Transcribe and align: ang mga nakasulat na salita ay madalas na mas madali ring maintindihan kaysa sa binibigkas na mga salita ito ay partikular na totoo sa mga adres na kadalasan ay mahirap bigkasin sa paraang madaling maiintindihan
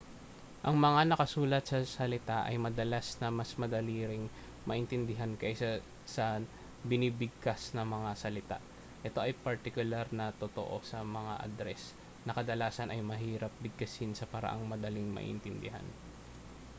ang 0.67 0.75
mga 0.87 1.01
nakasulat 1.13 1.65
na 1.77 1.85
salita 1.97 2.37
ay 2.49 2.57
madalas 2.65 3.07
na 3.21 3.29
mas 3.39 3.51
madali 3.61 3.97
ring 4.11 4.25
maintindihan 4.69 5.29
kaysa 5.41 5.71
sa 6.15 6.25
binibigkas 6.89 7.61
na 7.77 7.83
mga 7.95 8.09
salita 8.23 8.57
ito 9.07 9.19
ay 9.25 9.37
partikular 9.45 10.05
na 10.17 10.25
totoo 10.41 10.75
sa 10.91 10.99
mga 11.17 11.33
adres 11.47 11.83
na 12.25 12.33
kadalasan 12.37 12.89
ay 12.91 13.01
mahirap 13.11 13.53
bigkasin 13.63 14.13
sa 14.17 14.25
paraang 14.33 14.65
madaling 14.73 15.05
maiintindihan 15.17 15.85